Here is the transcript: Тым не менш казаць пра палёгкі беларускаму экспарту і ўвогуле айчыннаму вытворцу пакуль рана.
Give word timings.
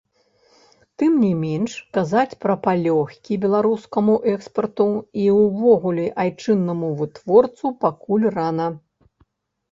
Тым 0.99 1.13
не 1.23 1.27
менш 1.41 1.73
казаць 1.97 2.37
пра 2.45 2.53
палёгкі 2.65 3.33
беларускаму 3.43 4.15
экспарту 4.31 4.87
і 5.25 5.27
ўвогуле 5.41 6.07
айчыннаму 6.23 6.89
вытворцу 7.03 7.67
пакуль 7.85 8.25
рана. 8.37 8.67